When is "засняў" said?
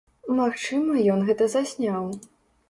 1.55-2.03